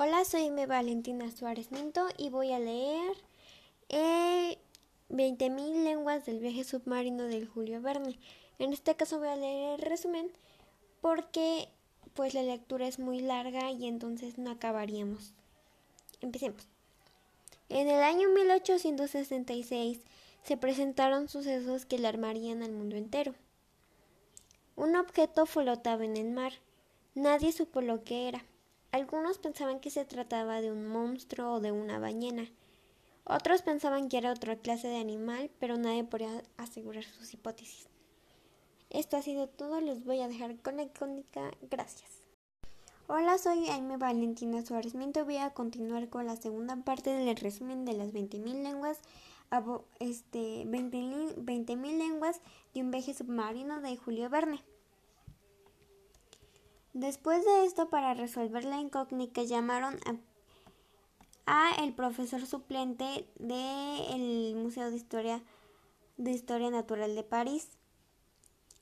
Hola, 0.00 0.24
soy 0.24 0.48
Valentina 0.50 1.28
Suárez 1.32 1.72
Minto 1.72 2.06
y 2.16 2.30
voy 2.30 2.52
a 2.52 2.60
leer 2.60 3.16
eh, 3.88 4.56
20.000 5.10 5.82
lenguas 5.82 6.24
del 6.24 6.38
viaje 6.38 6.62
submarino 6.62 7.24
del 7.24 7.48
Julio 7.48 7.82
Verne. 7.82 8.16
En 8.60 8.72
este 8.72 8.94
caso 8.94 9.18
voy 9.18 9.26
a 9.26 9.34
leer 9.34 9.80
el 9.80 9.84
resumen 9.84 10.30
porque 11.00 11.68
pues 12.14 12.32
la 12.34 12.44
lectura 12.44 12.86
es 12.86 13.00
muy 13.00 13.18
larga 13.18 13.72
y 13.72 13.88
entonces 13.88 14.38
no 14.38 14.52
acabaríamos. 14.52 15.32
Empecemos. 16.20 16.68
En 17.68 17.88
el 17.88 18.00
año 18.00 18.28
1866 18.28 19.98
se 20.44 20.56
presentaron 20.56 21.28
sucesos 21.28 21.86
que 21.86 21.96
alarmarían 21.96 22.62
al 22.62 22.70
mundo 22.70 22.94
entero. 22.94 23.34
Un 24.76 24.94
objeto 24.94 25.44
flotaba 25.44 26.04
en 26.04 26.16
el 26.16 26.30
mar. 26.30 26.52
Nadie 27.16 27.50
supo 27.50 27.80
lo 27.80 28.04
que 28.04 28.28
era. 28.28 28.44
Algunos 28.90 29.38
pensaban 29.38 29.80
que 29.80 29.90
se 29.90 30.04
trataba 30.04 30.60
de 30.60 30.72
un 30.72 30.86
monstruo 30.86 31.54
o 31.54 31.60
de 31.60 31.72
una 31.72 31.98
ballena. 31.98 32.48
Otros 33.24 33.60
pensaban 33.60 34.08
que 34.08 34.16
era 34.16 34.32
otra 34.32 34.56
clase 34.56 34.88
de 34.88 34.98
animal, 34.98 35.50
pero 35.58 35.76
nadie 35.76 36.04
podía 36.04 36.42
asegurar 36.56 37.04
sus 37.04 37.34
hipótesis. 37.34 37.88
Esto 38.88 39.18
ha 39.18 39.22
sido 39.22 39.46
todo, 39.48 39.82
los 39.82 40.04
voy 40.04 40.20
a 40.20 40.28
dejar 40.28 40.56
con 40.62 40.76
la 40.76 40.84
icónica. 40.84 41.50
Gracias. 41.70 42.22
Hola, 43.06 43.36
soy 43.36 43.66
Jaime 43.66 43.98
Valentina 43.98 44.64
Suárez 44.64 44.94
Minto. 44.94 45.26
Voy 45.26 45.36
a 45.36 45.50
continuar 45.50 46.08
con 46.08 46.26
la 46.26 46.36
segunda 46.36 46.76
parte 46.76 47.10
del 47.10 47.36
resumen 47.36 47.84
de 47.84 47.92
las 47.92 48.14
20.000 48.14 48.62
lenguas, 48.62 49.00
este, 50.00 50.64
20.000 50.64 51.34
20 51.36 51.76
lenguas 51.76 52.40
de 52.72 52.80
un 52.80 52.90
viaje 52.90 53.12
submarino 53.12 53.82
de 53.82 53.98
Julio 53.98 54.30
Verne. 54.30 54.62
Después 56.98 57.44
de 57.44 57.64
esto, 57.64 57.90
para 57.90 58.12
resolver 58.14 58.64
la 58.64 58.80
incógnita, 58.80 59.44
llamaron 59.44 60.00
a, 61.46 61.70
el 61.80 61.94
profesor 61.94 62.44
suplente 62.44 63.24
del 63.38 64.56
Museo 64.56 64.90
de 64.90 64.96
Historia, 64.96 65.40
de 66.16 66.32
Historia 66.32 66.70
Natural 66.70 67.14
de 67.14 67.22
París, 67.22 67.68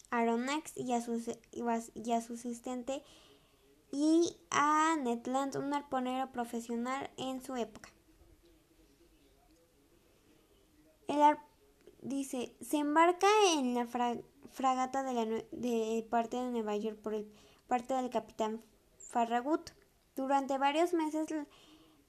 Aronnax, 0.08 0.74
y 0.78 0.94
a, 0.94 1.02
su, 1.02 1.20
y 1.52 2.12
a 2.12 2.20
su 2.22 2.32
asistente, 2.32 3.02
y 3.92 4.34
a 4.50 4.96
Ned 4.96 5.26
Land, 5.26 5.56
un 5.56 5.74
arponero 5.74 6.32
profesional 6.32 7.10
en 7.18 7.42
su 7.42 7.54
época. 7.54 7.90
El 11.06 11.20
dice, 12.00 12.56
se 12.62 12.78
embarca 12.78 13.28
en 13.58 13.74
la 13.74 13.86
fragata 13.86 15.02
de, 15.02 15.12
la, 15.12 15.26
de 15.26 16.06
parte 16.08 16.38
de 16.38 16.50
Nueva 16.50 16.76
York 16.76 16.96
por 17.02 17.12
el 17.12 17.30
parte 17.68 17.94
del 17.94 18.10
capitán 18.10 18.62
Farragut. 18.96 19.70
Durante 20.14 20.58
varios 20.58 20.92
meses 20.92 21.28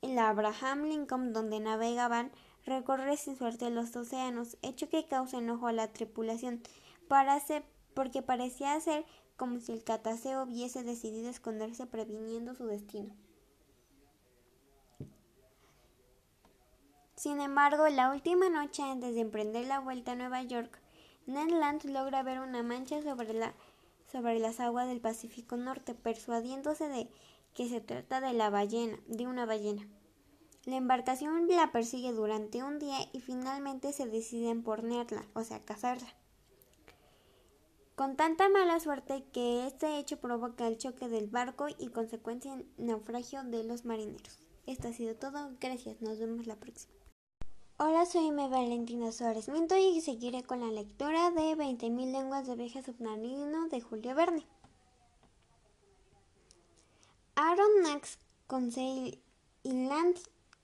el 0.01 0.19
Abraham 0.19 0.83
Lincoln, 0.83 1.33
donde 1.33 1.59
navegaban, 1.59 2.31
recorre 2.65 3.17
sin 3.17 3.35
suerte 3.35 3.69
los 3.69 3.95
océanos, 3.95 4.57
hecho 4.61 4.89
que 4.89 5.05
causa 5.05 5.37
enojo 5.37 5.67
a 5.67 5.73
la 5.73 5.91
tripulación, 5.91 6.61
porque 7.93 8.21
parecía 8.21 8.79
ser 8.79 9.05
como 9.35 9.59
si 9.59 9.71
el 9.71 9.83
cataceo 9.83 10.43
hubiese 10.43 10.83
decidido 10.83 11.29
esconderse 11.29 11.85
previniendo 11.85 12.55
su 12.55 12.65
destino. 12.65 13.15
Sin 17.15 17.41
embargo, 17.41 17.87
la 17.89 18.11
última 18.11 18.49
noche 18.49 18.83
antes 18.83 19.15
de 19.15 19.21
emprender 19.21 19.65
la 19.65 19.79
vuelta 19.79 20.11
a 20.11 20.15
Nueva 20.15 20.43
York, 20.43 20.79
Ned 21.25 21.49
Land 21.49 21.85
logra 21.85 22.23
ver 22.23 22.39
una 22.39 22.63
mancha 22.63 23.01
sobre 23.01 23.33
la 23.33 23.53
sobre 24.11 24.39
las 24.39 24.59
aguas 24.59 24.87
del 24.87 25.01
Pacífico 25.01 25.57
Norte, 25.57 25.93
persuadiéndose 25.93 26.87
de 26.87 27.09
que 27.53 27.67
se 27.69 27.81
trata 27.81 28.21
de 28.21 28.33
la 28.33 28.49
ballena, 28.49 28.99
de 29.07 29.27
una 29.27 29.45
ballena. 29.45 29.87
La 30.65 30.75
embarcación 30.75 31.47
la 31.47 31.71
persigue 31.71 32.11
durante 32.11 32.63
un 32.63 32.79
día 32.79 32.97
y 33.13 33.21
finalmente 33.21 33.93
se 33.93 34.05
deciden 34.05 34.63
ponerla, 34.63 35.25
o 35.33 35.43
sea, 35.43 35.61
cazarla. 35.61 36.13
Con 37.95 38.15
tanta 38.15 38.47
mala 38.49 38.79
suerte 38.79 39.23
que 39.33 39.65
este 39.65 39.97
hecho 39.97 40.17
provoca 40.17 40.67
el 40.67 40.77
choque 40.77 41.07
del 41.07 41.27
barco 41.27 41.67
y 41.79 41.87
consecuencia 41.87 42.61
naufragio 42.77 43.43
de 43.43 43.63
los 43.63 43.85
marineros. 43.85 44.39
Esto 44.67 44.89
ha 44.89 44.93
sido 44.93 45.15
todo. 45.15 45.51
Gracias. 45.59 46.01
Nos 46.01 46.19
vemos 46.19 46.45
la 46.45 46.57
próxima. 46.57 46.96
Hola, 47.79 48.07
soy 48.07 48.31
Me 48.31 48.47
Valentina 48.47 49.11
Suárez 49.11 49.49
Minto 49.49 49.77
y 49.77 50.01
seguiré 50.01 50.41
con 50.41 50.61
la 50.61 50.71
lectura 50.71 51.29
de 51.29 51.55
20.000 51.55 52.11
lenguas 52.11 52.47
de 52.47 52.55
viaje 52.55 52.81
submarino 52.81 53.67
de 53.67 53.81
Julio 53.81 54.15
Verne. 54.15 54.43
Aaron 57.35 57.83
Nax, 57.83 58.17
Conseil 58.47 59.21
y 59.61 59.73
Land, 59.73 60.17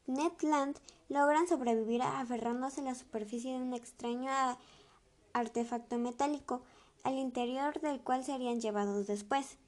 Ned 0.07 0.31
Land 0.41 0.79
logran 1.07 1.47
sobrevivir 1.47 2.01
aferrándose 2.01 2.81
a 2.81 2.85
la 2.85 2.95
superficie 2.95 3.53
de 3.53 3.61
un 3.61 3.75
extraño 3.75 4.31
artefacto 5.33 5.99
metálico, 5.99 6.63
al 7.03 7.19
interior 7.19 7.79
del 7.81 8.01
cual 8.01 8.25
serían 8.25 8.59
llevados 8.59 9.05
después. 9.05 9.59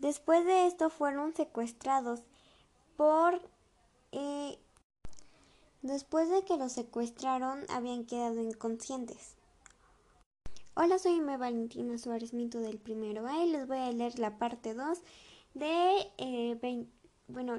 Después 0.00 0.46
de 0.46 0.66
esto 0.66 0.88
fueron 0.88 1.34
secuestrados 1.34 2.22
por... 2.96 3.40
Eh, 4.12 4.58
después 5.82 6.30
de 6.30 6.42
que 6.44 6.56
los 6.56 6.72
secuestraron 6.72 7.64
habían 7.68 8.06
quedado 8.06 8.40
inconscientes. 8.40 9.36
Hola, 10.74 10.98
soy 10.98 11.20
Me 11.20 11.36
Valentina 11.36 11.98
Suárez 11.98 12.32
Mito 12.32 12.60
del 12.60 12.78
primero 12.78 13.26
A 13.26 13.44
y 13.44 13.50
les 13.50 13.66
voy 13.66 13.76
a 13.76 13.92
leer 13.92 14.18
la 14.18 14.38
parte 14.38 14.72
2 14.72 14.98
de 15.52 16.10
eh, 16.16 16.86
bueno, 17.28 17.56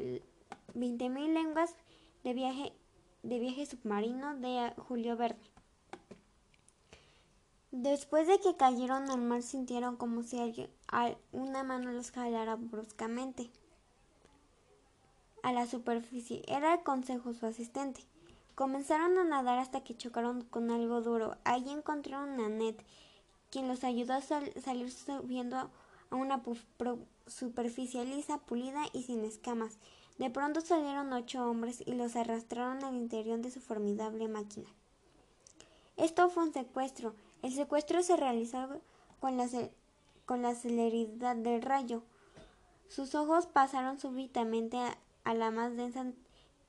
20.000 0.74 1.34
lenguas 1.34 1.76
de 2.24 2.34
viaje, 2.34 2.74
de 3.22 3.38
viaje 3.38 3.68
submarino 3.68 4.36
de 4.38 4.74
Julio 4.78 5.16
Verne. 5.16 5.51
Después 7.72 8.28
de 8.28 8.38
que 8.40 8.58
cayeron 8.58 9.10
al 9.10 9.22
mar 9.22 9.42
sintieron 9.44 9.96
como 9.96 10.24
si 10.24 10.38
alguien, 10.38 10.70
una 11.32 11.64
mano 11.64 11.92
los 11.92 12.12
jalara 12.12 12.58
bruscamente 12.58 13.50
a 15.42 15.54
la 15.54 15.66
superficie. 15.66 16.44
Era 16.48 16.74
el 16.74 16.84
consejo 16.84 17.34
su 17.34 17.46
asistente. 17.46 18.04
Comenzaron 18.56 19.18
a 19.18 19.24
nadar 19.24 19.58
hasta 19.58 19.86
que 19.86 19.96
chocaron 19.96 20.42
con 20.42 20.70
algo 20.70 21.02
duro. 21.02 21.38
Allí 21.46 21.72
encontraron 21.72 22.42
a 22.42 22.50
Ned, 22.50 22.76
quien 23.50 23.70
los 23.70 23.86
ayudó 23.86 24.16
a 24.16 24.22
salir 24.22 24.92
subiendo 24.92 25.56
a 25.56 25.70
una 26.12 26.44
superficie 27.26 28.04
lisa, 28.04 28.38
pulida 28.40 28.84
y 28.92 29.04
sin 29.04 29.24
escamas. 29.24 29.78
De 30.18 30.30
pronto 30.30 30.60
salieron 30.60 31.14
ocho 31.14 31.50
hombres 31.50 31.82
y 31.86 31.94
los 31.94 32.18
arrastraron 32.18 32.84
al 32.84 32.96
interior 32.96 33.40
de 33.40 33.50
su 33.50 33.62
formidable 33.62 34.28
máquina. 34.28 34.68
Esto 35.96 36.30
fue 36.30 36.44
un 36.44 36.54
secuestro. 36.54 37.16
El 37.42 37.54
secuestro 37.54 38.04
se 38.04 38.18
realizó 38.18 38.82
con 39.20 39.38
la, 39.38 39.48
con 40.26 40.42
la 40.42 40.56
celeridad 40.56 41.36
del 41.36 41.62
rayo. 41.62 42.04
Sus 42.88 43.16
ojos 43.16 43.48
pasaron 43.48 44.00
súbitamente 44.00 44.78
a, 45.24 45.34
la 45.34 45.50
más 45.50 45.76
densa 45.76 46.06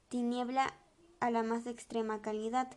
tiniebla 0.09 0.73
a 1.21 1.31
la 1.31 1.43
más 1.43 1.67
extrema 1.67 2.23
calidad. 2.23 2.69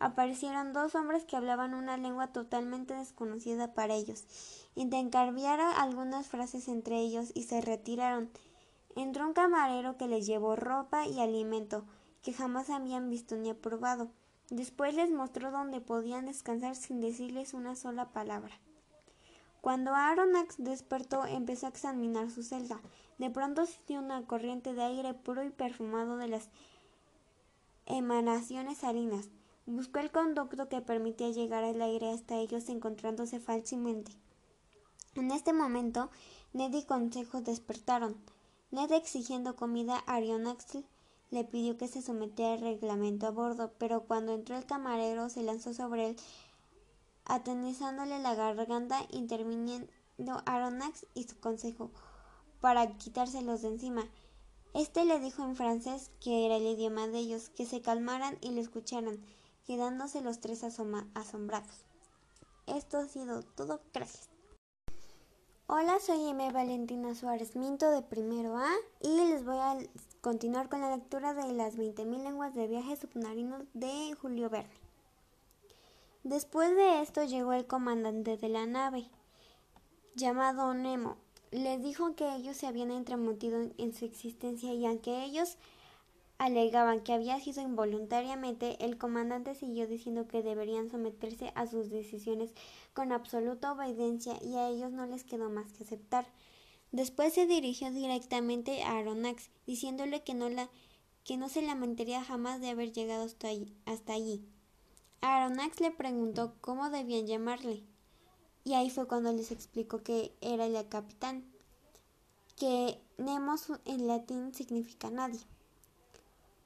Aparecieron 0.00 0.72
dos 0.72 0.94
hombres 0.94 1.24
que 1.24 1.36
hablaban 1.36 1.74
una 1.74 1.96
lengua 1.96 2.28
totalmente 2.28 2.94
desconocida 2.94 3.74
para 3.74 3.94
ellos. 3.94 4.24
Intercambiaron 4.74 5.70
algunas 5.76 6.28
frases 6.28 6.68
entre 6.68 6.98
ellos 6.98 7.30
y 7.34 7.44
se 7.44 7.60
retiraron. 7.60 8.30
Entró 8.96 9.26
un 9.26 9.32
camarero 9.32 9.96
que 9.96 10.08
les 10.08 10.26
llevó 10.26 10.56
ropa 10.56 11.06
y 11.06 11.20
alimento 11.20 11.84
que 12.22 12.32
jamás 12.32 12.70
habían 12.70 13.10
visto 13.10 13.36
ni 13.36 13.52
probado. 13.54 14.08
Después 14.54 14.94
les 14.94 15.10
mostró 15.10 15.50
dónde 15.50 15.80
podían 15.80 16.26
descansar 16.26 16.76
sin 16.76 17.00
decirles 17.00 17.54
una 17.54 17.74
sola 17.74 18.12
palabra. 18.12 18.54
Cuando 19.60 19.92
Aronax 19.92 20.54
despertó, 20.58 21.26
empezó 21.26 21.66
a 21.66 21.70
examinar 21.70 22.30
su 22.30 22.44
celda. 22.44 22.80
De 23.18 23.30
pronto 23.30 23.66
sintió 23.66 23.98
una 23.98 24.24
corriente 24.28 24.72
de 24.72 24.84
aire 24.84 25.12
puro 25.12 25.42
y 25.42 25.50
perfumado 25.50 26.18
de 26.18 26.28
las 26.28 26.50
emanaciones 27.86 28.78
salinas. 28.78 29.28
Buscó 29.66 29.98
el 29.98 30.12
conducto 30.12 30.68
que 30.68 30.80
permitía 30.80 31.30
llegar 31.30 31.64
el 31.64 31.82
aire 31.82 32.12
hasta 32.12 32.36
ellos 32.36 32.68
encontrándose 32.68 33.40
fácilmente. 33.40 34.12
En 35.16 35.32
este 35.32 35.52
momento, 35.52 36.10
Ned 36.52 36.72
y 36.74 36.84
Consejo 36.84 37.40
despertaron. 37.40 38.14
Ned 38.70 38.92
exigiendo 38.92 39.56
comida 39.56 40.04
a 40.06 40.14
Arionax 40.14 40.78
le 41.34 41.42
pidió 41.44 41.76
que 41.76 41.88
se 41.88 42.00
sometiera 42.00 42.54
al 42.54 42.60
reglamento 42.60 43.26
a 43.26 43.30
bordo, 43.30 43.72
pero 43.76 44.04
cuando 44.04 44.32
entró 44.32 44.56
el 44.56 44.66
camarero 44.66 45.28
se 45.28 45.42
lanzó 45.42 45.74
sobre 45.74 46.10
él, 46.10 46.16
atenizándole 47.24 48.20
la 48.20 48.36
garganta, 48.36 49.00
interviniendo 49.10 49.88
Aronax 50.46 51.06
y 51.12 51.24
su 51.24 51.38
consejo 51.40 51.90
para 52.60 52.96
quitárselos 52.96 53.62
de 53.62 53.68
encima. 53.68 54.04
Este 54.74 55.04
le 55.04 55.18
dijo 55.18 55.42
en 55.44 55.56
francés, 55.56 56.12
que 56.20 56.46
era 56.46 56.56
el 56.56 56.66
idioma 56.66 57.08
de 57.08 57.18
ellos, 57.18 57.48
que 57.48 57.66
se 57.66 57.82
calmaran 57.82 58.38
y 58.40 58.52
lo 58.52 58.60
escucharan, 58.60 59.18
quedándose 59.66 60.20
los 60.20 60.40
tres 60.40 60.62
asombrados. 60.62 61.84
Esto 62.66 62.98
ha 62.98 63.08
sido 63.08 63.42
todo. 63.42 63.80
Gracias. 63.92 64.30
Hola, 65.66 65.98
soy 65.98 66.28
M. 66.28 66.52
Valentina 66.52 67.14
Suárez 67.14 67.56
Minto 67.56 67.90
de 67.90 68.02
primero 68.02 68.56
A 68.56 68.70
y 69.00 69.08
les 69.08 69.44
voy 69.44 69.56
a 69.56 69.78
continuar 70.24 70.70
con 70.70 70.80
la 70.80 70.96
lectura 70.96 71.34
de 71.34 71.52
las 71.52 71.76
20.000 71.76 72.22
lenguas 72.22 72.54
de 72.54 72.66
viaje 72.66 72.96
submarino 72.96 73.66
de 73.74 74.14
Julio 74.14 74.48
Verne. 74.48 74.72
Después 76.22 76.74
de 76.74 77.02
esto 77.02 77.24
llegó 77.24 77.52
el 77.52 77.66
comandante 77.66 78.38
de 78.38 78.48
la 78.48 78.64
nave, 78.64 79.04
llamado 80.14 80.72
Nemo. 80.72 81.18
Les 81.50 81.82
dijo 81.82 82.16
que 82.16 82.36
ellos 82.36 82.56
se 82.56 82.66
habían 82.66 82.90
entremetido 82.90 83.68
en 83.76 83.92
su 83.92 84.06
existencia 84.06 84.72
y 84.72 84.86
aunque 84.86 85.24
ellos 85.24 85.58
alegaban 86.38 87.02
que 87.02 87.12
había 87.12 87.38
sido 87.38 87.60
involuntariamente, 87.60 88.82
el 88.82 88.96
comandante 88.96 89.54
siguió 89.54 89.86
diciendo 89.86 90.26
que 90.26 90.42
deberían 90.42 90.88
someterse 90.90 91.52
a 91.54 91.66
sus 91.66 91.90
decisiones 91.90 92.54
con 92.94 93.12
absoluta 93.12 93.72
obediencia 93.72 94.42
y 94.42 94.56
a 94.56 94.70
ellos 94.70 94.90
no 94.90 95.04
les 95.04 95.22
quedó 95.22 95.50
más 95.50 95.70
que 95.74 95.84
aceptar. 95.84 96.24
Después 96.94 97.34
se 97.34 97.44
dirigió 97.44 97.90
directamente 97.90 98.84
a 98.84 98.98
Aronax, 98.98 99.50
diciéndole 99.66 100.22
que 100.22 100.32
no, 100.32 100.48
la, 100.48 100.70
que 101.24 101.36
no 101.36 101.48
se 101.48 101.60
lamentaría 101.60 102.22
jamás 102.22 102.60
de 102.60 102.68
haber 102.68 102.92
llegado 102.92 103.24
hasta 103.24 103.48
allí. 103.48 103.74
Hasta 103.84 104.12
allí. 104.12 104.46
Aronax 105.20 105.80
le 105.80 105.90
preguntó 105.90 106.54
cómo 106.60 106.90
debían 106.90 107.26
llamarle, 107.26 107.82
y 108.62 108.74
ahí 108.74 108.90
fue 108.90 109.08
cuando 109.08 109.32
les 109.32 109.50
explicó 109.50 110.04
que 110.04 110.36
era 110.40 110.66
el 110.66 110.88
capitán, 110.88 111.44
que 112.56 113.00
Nemos 113.18 113.72
en 113.86 114.06
latín 114.06 114.54
significa 114.54 115.10
nadie. 115.10 115.40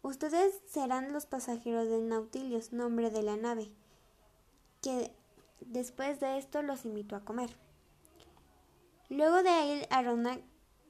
Ustedes 0.02 0.60
serán 0.66 1.14
los 1.14 1.24
pasajeros 1.24 1.88
del 1.88 2.06
Nautilus, 2.06 2.74
nombre 2.74 3.08
de 3.08 3.22
la 3.22 3.38
nave, 3.38 3.70
que 4.82 5.10
después 5.60 6.20
de 6.20 6.36
esto 6.36 6.60
los 6.60 6.84
invitó 6.84 7.16
a 7.16 7.24
comer. 7.24 7.56
Luego 9.10 9.42
de 9.42 9.48
ahí, 9.48 9.82
Aronax, 9.88 10.42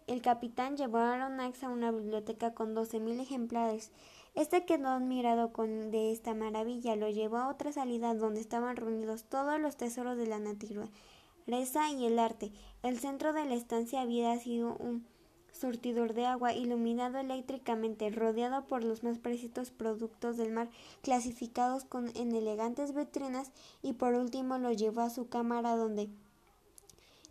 el 0.09 0.23
capitán 0.23 0.77
llevó 0.77 0.99
a 0.99 1.15
Aronax 1.15 1.63
a 1.63 1.69
una 1.69 1.93
biblioteca 1.93 2.53
con 2.53 2.75
doce 2.75 2.99
mil 2.99 3.21
ejemplares. 3.21 3.93
Este 4.35 4.65
quedó 4.65 4.89
admirado 4.89 5.53
con 5.53 5.93
de 5.93 6.11
esta 6.11 6.35
maravilla, 6.35 6.97
lo 6.97 7.09
llevó 7.09 7.37
a 7.37 7.49
otra 7.49 7.71
salida 7.73 8.15
donde 8.15 8.41
estaban 8.41 8.75
reunidos 8.75 9.23
todos 9.23 9.61
los 9.61 9.77
tesoros 9.77 10.17
de 10.17 10.27
la 10.27 10.41
naturaleza 10.41 11.91
y 11.93 12.07
el 12.07 12.19
arte. 12.19 12.51
El 12.83 12.99
centro 12.99 13.33
de 13.33 13.45
la 13.45 13.55
estancia 13.55 14.01
había 14.01 14.37
sido 14.39 14.77
un 14.79 15.07
surtidor 15.53 16.13
de 16.13 16.27
agua 16.27 16.53
iluminado 16.53 17.19
eléctricamente, 17.19 18.11
rodeado 18.11 18.67
por 18.67 18.83
los 18.83 19.05
más 19.05 19.19
precisos 19.19 19.71
productos 19.71 20.37
del 20.37 20.53
mar, 20.53 20.71
clasificados 21.03 21.85
con, 21.85 22.09
en 22.17 22.35
elegantes 22.35 22.95
vitrinas, 22.95 23.53
y 23.83 23.93
por 23.93 24.15
último 24.15 24.59
lo 24.59 24.73
llevó 24.73 25.03
a 25.03 25.11
su 25.11 25.29
cámara 25.29 25.77
donde 25.77 26.09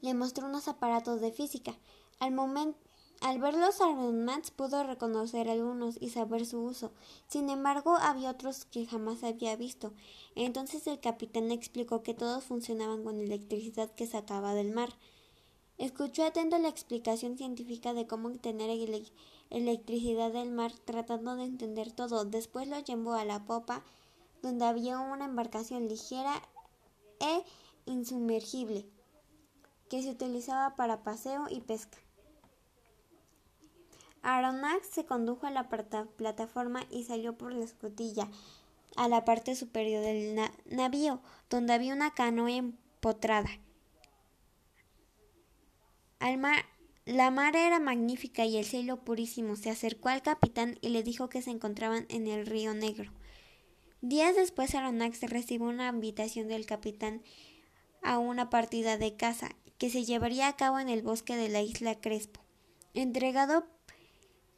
le 0.01 0.13
mostró 0.13 0.47
unos 0.47 0.67
aparatos 0.67 1.21
de 1.21 1.31
física. 1.31 1.75
Al 2.19 2.31
momento 2.31 2.77
al 3.19 3.39
ver 3.39 3.55
los 3.55 3.77
pudo 4.51 4.83
reconocer 4.83 5.49
algunos 5.49 5.97
y 5.99 6.09
saber 6.09 6.45
su 6.45 6.59
uso. 6.59 6.91
Sin 7.27 7.49
embargo, 7.49 7.95
había 7.99 8.29
otros 8.29 8.65
que 8.65 8.85
jamás 8.85 9.23
había 9.23 9.55
visto. 9.55 9.91
Entonces 10.35 10.85
el 10.85 10.99
capitán 10.99 11.49
explicó 11.51 12.03
que 12.03 12.13
todos 12.13 12.43
funcionaban 12.43 13.03
con 13.03 13.19
electricidad 13.19 13.89
que 13.89 14.05
sacaba 14.05 14.53
del 14.53 14.71
mar. 14.71 14.89
Escuchó 15.79 16.25
atento 16.25 16.59
la 16.59 16.69
explicación 16.69 17.37
científica 17.37 17.93
de 17.93 18.05
cómo 18.05 18.27
obtener 18.27 18.69
electricidad 19.49 20.31
del 20.31 20.51
mar, 20.51 20.71
tratando 20.85 21.35
de 21.35 21.45
entender 21.45 21.91
todo. 21.91 22.23
Después 22.23 22.67
lo 22.67 22.79
llevó 22.79 23.13
a 23.13 23.25
la 23.25 23.45
popa, 23.45 23.83
donde 24.43 24.65
había 24.65 24.99
una 24.99 25.25
embarcación 25.25 25.87
ligera 25.87 26.41
e 27.19 27.43
insumergible, 27.85 28.85
que 29.89 30.01
se 30.01 30.09
utilizaba 30.09 30.75
para 30.75 31.03
paseo 31.03 31.47
y 31.49 31.61
pesca. 31.61 31.97
Aronnax 34.21 34.87
se 34.87 35.05
condujo 35.05 35.47
a 35.47 35.51
la 35.51 35.69
plataforma 35.69 36.83
y 36.89 37.03
salió 37.03 37.37
por 37.37 37.53
la 37.53 37.63
escotilla 37.63 38.27
a 38.95 39.07
la 39.07 39.25
parte 39.25 39.55
superior 39.55 40.03
del 40.03 40.39
navío, 40.65 41.21
donde 41.49 41.73
había 41.73 41.93
una 41.93 42.13
canoa 42.13 42.51
empotrada 42.51 43.49
la 47.05 47.31
mar 47.31 47.55
era 47.55 47.79
magnífica 47.79 48.45
y 48.45 48.57
el 48.57 48.65
cielo 48.65 48.97
purísimo. 48.97 49.55
Se 49.55 49.69
acercó 49.69 50.09
al 50.09 50.21
capitán 50.21 50.77
y 50.81 50.89
le 50.89 51.03
dijo 51.03 51.29
que 51.29 51.41
se 51.41 51.51
encontraban 51.51 52.05
en 52.09 52.27
el 52.27 52.45
río 52.45 52.73
Negro. 52.73 53.11
Días 54.01 54.35
después 54.35 54.75
Aronnax 54.75 55.21
recibió 55.21 55.67
una 55.67 55.89
invitación 55.89 56.47
del 56.47 56.65
capitán 56.65 57.21
a 58.03 58.19
una 58.19 58.49
partida 58.49 58.97
de 58.97 59.15
caza 59.15 59.55
que 59.77 59.89
se 59.89 60.05
llevaría 60.05 60.47
a 60.47 60.55
cabo 60.55 60.79
en 60.79 60.89
el 60.89 61.01
bosque 61.01 61.35
de 61.35 61.49
la 61.49 61.61
isla 61.61 61.99
Crespo. 61.99 62.41
Entregado 62.93 63.65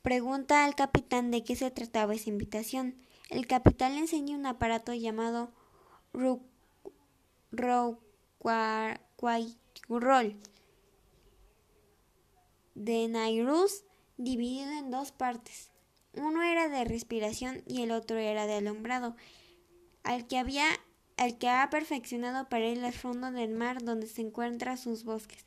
pregunta 0.01 0.63
al 0.66 0.75
capitán 0.75 1.31
de 1.31 1.44
qué 1.44 1.56
se 1.56 1.69
trataba 1.71 2.13
esa 2.13 2.30
invitación. 2.30 2.95
El 3.30 3.48
capitán 3.48 3.94
le 3.94 4.00
enseña 4.00 4.36
un 4.36 4.45
aparato 4.45 4.94
llamado 4.94 5.51
Roll 6.13 6.39
de 12.75 13.07
Nairus 13.07 13.83
dividido 14.18 14.72
en 14.72 14.89
dos 14.89 15.12
partes. 15.12 15.69
Uno 16.13 16.42
era 16.42 16.69
de 16.69 16.86
respiración 16.86 17.62
y 17.68 17.83
el 17.83 17.92
otro 17.92 18.18
era 18.18 18.48
de 18.48 18.56
alumbrado, 18.56 19.15
al 20.04 20.27
que 20.27 20.38
había 20.38 20.65
al 21.19 21.38
que 21.38 21.50
ha 21.50 21.69
perfeccionado 21.69 22.48
para 22.48 22.69
ir 22.69 22.81
al 22.83 22.94
fondo 22.94 23.30
del 23.30 23.50
mar 23.50 23.83
donde 23.83 24.07
se 24.07 24.21
encuentran 24.21 24.77
sus 24.77 25.04
bosques. 25.04 25.45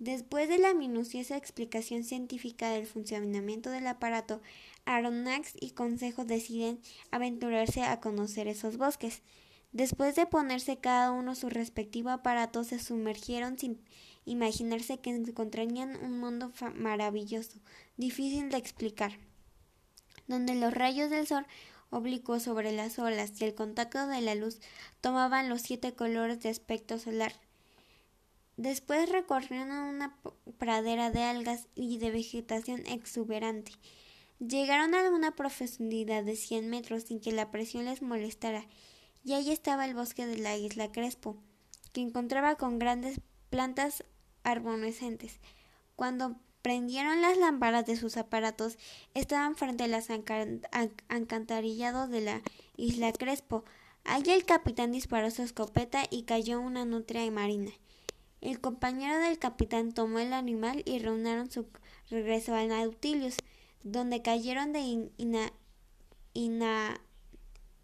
Después 0.00 0.48
de 0.48 0.58
la 0.58 0.74
minuciosa 0.74 1.36
explicación 1.36 2.02
científica 2.02 2.70
del 2.70 2.84
funcionamiento 2.84 3.70
del 3.70 3.86
aparato, 3.86 4.42
Aronnax 4.86 5.52
y 5.60 5.70
Consejo 5.70 6.24
deciden 6.24 6.80
aventurarse 7.12 7.82
a 7.82 8.00
conocer 8.00 8.48
esos 8.48 8.76
bosques. 8.76 9.22
Después 9.70 10.16
de 10.16 10.26
ponerse 10.26 10.78
cada 10.78 11.12
uno 11.12 11.36
su 11.36 11.48
respectivo 11.48 12.10
aparato, 12.10 12.64
se 12.64 12.80
sumergieron 12.80 13.56
sin 13.56 13.80
imaginarse 14.24 14.98
que 14.98 15.10
encontrarían 15.10 15.94
un 16.04 16.18
mundo 16.18 16.52
maravilloso, 16.74 17.60
difícil 17.96 18.50
de 18.50 18.56
explicar, 18.56 19.12
donde 20.26 20.56
los 20.56 20.74
rayos 20.74 21.08
del 21.08 21.28
sol 21.28 21.46
oblicuos 21.90 22.42
sobre 22.42 22.72
las 22.72 22.98
olas 22.98 23.40
y 23.40 23.44
el 23.44 23.54
contacto 23.54 24.06
de 24.06 24.20
la 24.20 24.34
luz 24.34 24.60
tomaban 25.00 25.48
los 25.48 25.62
siete 25.62 25.94
colores 25.94 26.40
de 26.40 26.48
aspecto 26.48 26.98
solar. 26.98 27.32
Después 28.56 29.08
recorrieron 29.08 29.70
una 29.70 30.16
pradera 30.58 31.10
de 31.10 31.22
algas 31.22 31.68
y 31.74 31.98
de 31.98 32.10
vegetación 32.10 32.86
exuberante. 32.86 33.72
Llegaron 34.40 34.94
a 34.94 35.10
una 35.10 35.36
profundidad 35.36 36.24
de 36.24 36.36
cien 36.36 36.68
metros 36.68 37.04
sin 37.04 37.20
que 37.20 37.32
la 37.32 37.50
presión 37.50 37.84
les 37.84 38.02
molestara, 38.02 38.66
y 39.24 39.34
allí 39.34 39.52
estaba 39.52 39.84
el 39.84 39.94
bosque 39.94 40.26
de 40.26 40.38
la 40.38 40.56
isla 40.56 40.90
Crespo, 40.90 41.36
que 41.92 42.00
encontraba 42.00 42.56
con 42.56 42.78
grandes 42.78 43.20
plantas 43.50 44.04
arbonescentes. 44.42 45.38
Cuando 45.96 46.36
prendieron 46.62 47.22
las 47.22 47.38
lámparas 47.38 47.86
de 47.86 47.96
sus 47.96 48.16
aparatos, 48.16 48.78
estaban 49.14 49.56
frente 49.56 49.84
a 49.84 49.88
las 49.88 50.08
encantarillados 50.10 52.10
de 52.10 52.20
la 52.20 52.42
isla 52.76 53.12
Crespo. 53.12 53.64
Allí 54.04 54.30
el 54.30 54.44
capitán 54.44 54.92
disparó 54.92 55.30
su 55.30 55.42
escopeta 55.42 56.04
y 56.10 56.22
cayó 56.22 56.60
una 56.60 56.84
nutria 56.84 57.28
marina. 57.30 57.72
El 58.40 58.60
compañero 58.60 59.18
del 59.18 59.38
capitán 59.38 59.92
tomó 59.92 60.20
el 60.20 60.32
animal 60.32 60.82
y 60.86 60.98
reunieron 60.98 61.50
su 61.50 61.66
regreso 62.08 62.54
al 62.54 62.68
Nautilus, 62.68 63.36
donde 63.82 64.22
cayeron 64.22 64.72
de 64.72 65.10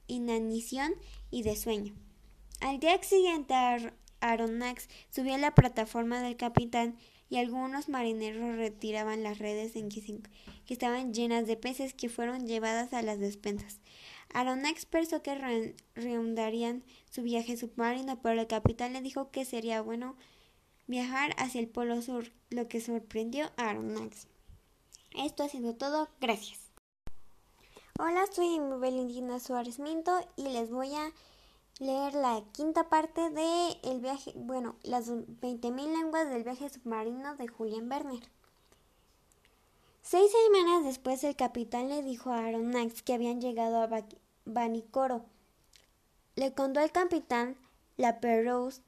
inanición 0.07 0.95
y 1.31 1.43
de 1.43 1.57
sueño. 1.57 1.95
Al 2.61 2.79
día 2.79 3.03
siguiente 3.03 3.55
Aronnax 4.21 4.89
subió 5.11 5.35
a 5.35 5.39
la 5.39 5.55
plataforma 5.55 6.23
del 6.23 6.37
capitán 6.37 6.97
y 7.35 7.37
algunos 7.37 7.89
marineros 7.89 8.55
retiraban 8.55 9.25
las 9.25 9.41
redes 9.41 9.75
en 9.75 9.89
que, 9.89 10.01
que 10.01 10.73
estaban 10.73 11.13
llenas 11.13 11.49
de 11.49 11.57
peces 11.57 11.93
que 11.93 12.09
fueron 12.09 12.47
llevadas 12.47 12.93
a 12.93 13.03
las 13.03 13.19
despensas. 13.19 13.81
Aronnax 14.33 14.87
pensó 14.87 15.21
que 15.21 15.75
reanudarían 15.97 16.85
su 17.11 17.25
viaje 17.25 17.57
submarino, 17.57 18.23
pero 18.23 18.41
el 18.41 18.47
capitán 18.47 18.93
le 18.93 19.03
dijo 19.03 19.33
que 19.33 19.45
sería 19.45 19.83
bueno 19.83 20.15
viajar 20.87 21.35
hacia 21.37 21.61
el 21.61 21.67
Polo 21.67 22.01
Sur, 22.03 22.31
lo 22.51 22.69
que 22.69 22.81
sorprendió 22.81 23.51
a 23.57 23.71
Aronnax. 23.71 24.29
Esto 25.17 25.43
ha 25.43 25.49
sido 25.49 25.75
todo. 25.75 26.09
Gracias. 26.21 26.61
Hola, 27.99 28.27
soy 28.31 28.61
Valentina 28.61 29.41
Suárez 29.41 29.81
Minto 29.81 30.21
y 30.37 30.45
les 30.45 30.71
voy 30.71 30.95
a 30.95 31.13
leer 31.79 32.15
la 32.15 32.43
quinta 32.53 32.89
parte 32.89 33.31
de 33.31 33.79
el 33.83 34.01
viaje, 34.01 34.33
bueno, 34.37 34.77
las 34.83 35.09
20.000 35.09 35.75
lenguas 35.75 36.29
del 36.29 36.45
viaje 36.45 36.69
submarino 36.69 37.37
de 37.37 37.49
Julian 37.49 37.91
Werner. 37.91 38.23
Seis 40.03 40.31
semanas 40.45 40.85
después 40.85 41.25
el 41.25 41.35
capitán 41.35 41.89
le 41.89 42.03
dijo 42.03 42.31
a 42.31 42.45
Aronnax 42.45 43.03
que 43.03 43.15
habían 43.15 43.41
llegado 43.41 43.83
a 43.83 44.05
Vanicoro. 44.45 45.25
Le 46.37 46.53
contó 46.53 46.81
al 46.81 46.93
capitán 46.93 47.57
la 47.97 48.21
Perrous 48.21 48.83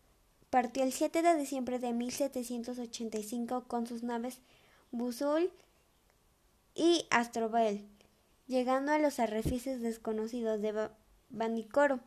partió 0.51 0.83
el 0.83 0.93
7 0.93 1.23
de 1.23 1.37
diciembre 1.37 1.79
de 1.79 1.93
1785 1.93 3.65
con 3.67 3.87
sus 3.87 4.03
naves 4.03 4.41
Busul 4.91 5.51
y 6.75 7.07
Astrobel, 7.11 7.87
llegando 8.47 8.93
a 8.93 8.99
los 8.99 9.19
arrecifes 9.19 9.81
desconocidos 9.81 10.61
de 10.61 10.91
Banicoro. 11.31 12.01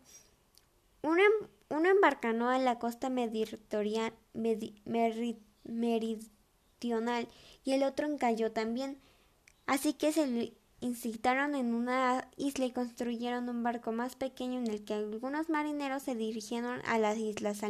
Uno, 1.02 1.22
uno 1.70 1.90
embarcanó 1.90 2.54
en 2.54 2.66
la 2.66 2.80
costa 2.80 3.10
meridional 3.10 4.14
y 7.64 7.72
el 7.72 7.84
otro 7.84 8.08
encalló 8.08 8.52
también. 8.52 9.00
Así 9.66 9.94
que 9.94 10.12
se 10.12 10.54
incitaron 10.82 11.56
en 11.56 11.74
una 11.74 12.28
isla 12.38 12.66
y 12.66 12.72
construyeron 12.72 13.50
un 13.50 13.64
barco 13.64 13.92
más 13.92 14.16
pequeño 14.16 14.60
en 14.60 14.68
el 14.68 14.84
que 14.84 14.94
algunos 14.94 15.50
marineros 15.50 16.04
se 16.04 16.16
dirigieron 16.16 16.82
a 16.86 16.98
las 16.98 17.18
islas 17.18 17.62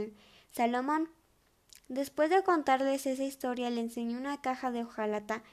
Salomón. 0.52 1.10
Después 1.88 2.30
de 2.30 2.44
contarles 2.44 3.06
esa 3.08 3.24
historia, 3.24 3.70
le 3.70 3.82
enseñó 3.82 4.18
una 4.18 4.42
caja 4.42 4.72
de 4.72 4.84
hojalata 4.84 5.44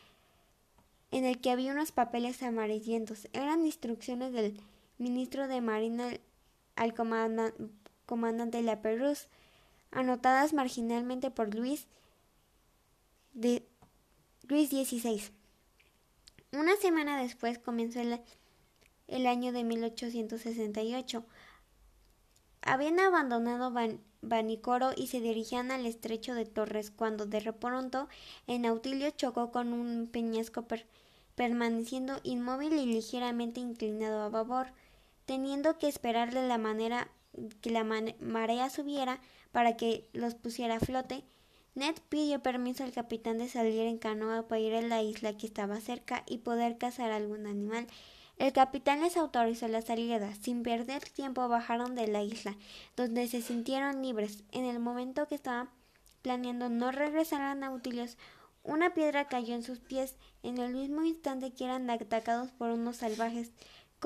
en 1.10 1.24
el 1.24 1.40
que 1.40 1.50
había 1.50 1.72
unos 1.72 1.92
papeles 1.92 2.42
amarillentos. 2.42 3.28
Eran 3.32 3.64
instrucciones 3.64 4.32
del 4.32 4.60
ministro 4.98 5.48
de 5.48 5.60
Marina 5.60 6.10
al 6.76 6.94
comandante 6.94 8.58
de 8.58 8.62
la 8.62 8.80
Perus, 8.80 9.28
anotadas 9.90 10.52
marginalmente 10.52 11.30
por 11.30 11.54
Luis 11.54 11.86
de 13.32 13.66
Luis 14.48 14.70
XVI. 14.70 15.22
Una 16.52 16.76
semana 16.76 17.20
después 17.20 17.58
comenzó 17.58 18.00
el, 18.00 19.26
año 19.26 19.52
de 19.52 19.64
1868. 19.64 21.24
Habían 22.62 23.00
abandonado 23.00 23.72
Banicoro 24.22 24.92
y 24.96 25.08
se 25.08 25.20
dirigían 25.20 25.70
al 25.70 25.84
estrecho 25.84 26.34
de 26.34 26.46
Torres 26.46 26.90
cuando 26.90 27.26
de 27.26 27.52
pronto 27.52 28.08
el 28.46 28.62
Nautilio 28.62 29.10
chocó 29.10 29.50
con 29.50 29.72
un 29.72 30.08
peñasco 30.10 30.64
permaneciendo 31.34 32.20
inmóvil 32.22 32.72
y 32.72 32.86
ligeramente 32.86 33.60
inclinado 33.60 34.22
a 34.22 34.28
babor, 34.28 34.68
teniendo 35.26 35.78
que 35.78 35.88
esperarle 35.88 36.48
la 36.48 36.58
manera 36.58 37.08
que 37.60 37.70
la 37.70 37.84
marea 37.84 38.70
subiera 38.70 39.20
para 39.52 39.76
que 39.76 40.08
los 40.12 40.34
pusiera 40.34 40.76
a 40.76 40.80
flote. 40.80 41.24
Ned 41.74 41.94
pidió 42.08 42.42
permiso 42.42 42.84
al 42.84 42.92
capitán 42.92 43.36
de 43.36 43.48
salir 43.48 43.82
en 43.82 43.98
canoa 43.98 44.48
para 44.48 44.60
ir 44.60 44.74
a 44.74 44.80
la 44.80 45.02
isla 45.02 45.36
que 45.36 45.46
estaba 45.46 45.78
cerca 45.80 46.24
y 46.26 46.38
poder 46.38 46.78
cazar 46.78 47.10
algún 47.10 47.46
animal. 47.46 47.86
El 48.38 48.52
capitán 48.52 49.02
les 49.02 49.16
autorizó 49.16 49.68
la 49.68 49.82
salida. 49.82 50.34
Sin 50.34 50.62
perder 50.62 51.02
tiempo 51.08 51.48
bajaron 51.48 51.94
de 51.94 52.06
la 52.06 52.22
isla, 52.22 52.56
donde 52.96 53.28
se 53.28 53.42
sintieron 53.42 54.02
libres. 54.02 54.44
En 54.52 54.64
el 54.64 54.78
momento 54.78 55.26
que 55.26 55.34
estaban 55.34 55.70
planeando 56.22 56.68
no 56.68 56.92
regresar 56.92 57.42
a 57.42 57.54
Nautilus, 57.54 58.16
una 58.62 58.94
piedra 58.94 59.28
cayó 59.28 59.54
en 59.54 59.62
sus 59.62 59.78
pies. 59.78 60.16
En 60.42 60.58
el 60.58 60.74
mismo 60.74 61.02
instante 61.02 61.52
que 61.52 61.64
eran 61.64 61.88
atacados 61.88 62.50
por 62.52 62.70
unos 62.70 62.96
salvajes, 62.96 63.52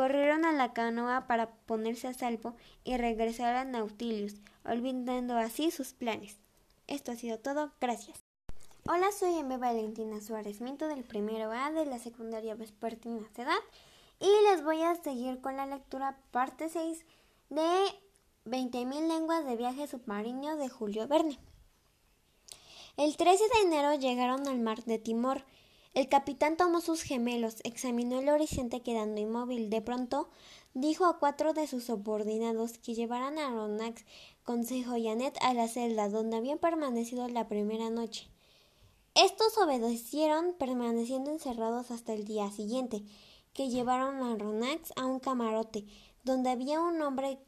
corrieron 0.01 0.47
a 0.47 0.53
la 0.53 0.73
canoa 0.73 1.27
para 1.27 1.51
ponerse 1.67 2.09
a 2.09 2.15
salvo 2.15 2.55
y 2.85 2.97
regresar 2.97 3.55
a 3.55 3.67
Nautilus, 3.67 4.35
olvidando 4.65 5.37
así 5.37 5.71
sus 5.71 5.93
planes. 5.93 6.39
Esto 6.87 7.13
ha 7.13 7.17
sido 7.17 7.39
todo. 7.39 7.73
Gracias. 7.83 8.25
Hola, 8.89 9.13
soy 9.13 9.37
M. 9.37 9.59
Valentina 9.59 10.23
Suárez 10.23 10.63
Minto 10.63 10.89
del 10.89 11.05
primero 11.05 11.53
A 11.53 11.71
de 11.71 11.85
la 11.85 11.99
secundaria 11.99 12.55
vespertina 12.55 13.29
edad 13.37 13.59
y 14.19 14.31
les 14.51 14.65
voy 14.65 14.81
a 14.81 14.95
seguir 14.95 15.43
con 15.43 15.59
la 15.59 15.67
lectura 15.67 16.17
parte 16.31 16.71
6 16.71 17.05
de 17.51 17.69
20.000 18.47 19.07
lenguas 19.07 19.45
de 19.45 19.57
viaje 19.57 19.87
submarino 19.87 20.57
de 20.57 20.71
Julio 20.71 21.09
Verne. 21.09 21.39
El 22.97 23.19
13 23.19 23.45
de 23.53 23.69
enero 23.69 23.95
llegaron 23.97 24.49
al 24.49 24.61
mar 24.61 24.83
de 24.85 24.99
Timor. 24.99 25.45
El 25.93 26.09
capitán 26.09 26.57
tomó 26.57 26.81
sus 26.81 27.03
gemelos, 27.03 27.57
examinó 27.65 28.21
el 28.21 28.29
horizonte 28.29 28.81
quedando 28.81 29.21
inmóvil. 29.21 29.71
De 29.71 29.83
pronto 29.83 30.29
dijo 30.73 31.05
a 31.05 31.19
cuatro 31.19 31.53
de 31.53 31.67
sus 31.67 31.85
subordinados 31.85 32.79
que 32.79 32.95
llevaran 32.95 33.39
a 33.39 33.51
Ronax, 33.51 34.05
Consejo 34.45 34.97
y 34.97 35.09
Annette 35.09 35.39
a 35.43 35.53
la 35.53 35.67
celda 35.67 36.09
donde 36.09 36.37
habían 36.37 36.59
permanecido 36.59 37.29
la 37.29 37.49
primera 37.49 37.91
noche. 37.91 38.29
Estos 39.15 39.59
obedecieron, 39.59 40.55
permaneciendo 40.55 41.33
encerrados 41.33 41.91
hasta 41.91 42.13
el 42.13 42.25
día 42.25 42.51
siguiente 42.53 43.03
que 43.53 43.69
llevaron 43.69 44.23
a 44.23 44.37
Ronax 44.37 44.93
a 44.95 45.07
un 45.07 45.19
camarote, 45.19 45.85
donde 46.23 46.51
había 46.51 46.81
un 46.81 47.03
hombre 47.03 47.41